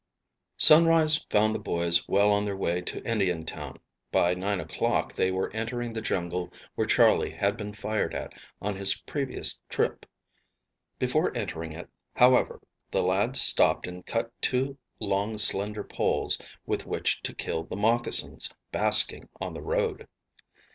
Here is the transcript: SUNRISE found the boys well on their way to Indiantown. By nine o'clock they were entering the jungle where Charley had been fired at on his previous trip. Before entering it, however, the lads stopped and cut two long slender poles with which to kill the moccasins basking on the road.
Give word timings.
SUNRISE 0.57 1.27
found 1.29 1.53
the 1.53 1.59
boys 1.59 2.07
well 2.09 2.31
on 2.31 2.43
their 2.43 2.57
way 2.57 2.81
to 2.81 3.03
Indiantown. 3.05 3.77
By 4.11 4.33
nine 4.33 4.59
o'clock 4.59 5.13
they 5.15 5.29
were 5.29 5.51
entering 5.53 5.93
the 5.93 6.01
jungle 6.01 6.51
where 6.73 6.87
Charley 6.87 7.29
had 7.29 7.55
been 7.55 7.75
fired 7.75 8.15
at 8.15 8.33
on 8.59 8.75
his 8.77 8.95
previous 8.95 9.61
trip. 9.69 10.07
Before 10.97 11.31
entering 11.37 11.71
it, 11.73 11.87
however, 12.15 12.59
the 12.89 13.03
lads 13.03 13.41
stopped 13.41 13.85
and 13.85 14.03
cut 14.03 14.31
two 14.41 14.79
long 14.99 15.37
slender 15.37 15.83
poles 15.83 16.39
with 16.65 16.87
which 16.87 17.21
to 17.21 17.35
kill 17.35 17.63
the 17.65 17.75
moccasins 17.75 18.51
basking 18.71 19.29
on 19.39 19.53
the 19.53 19.61
road. 19.61 20.07